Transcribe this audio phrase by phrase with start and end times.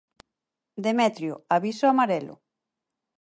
[0.87, 2.35] Demetrio, aviso amarelo.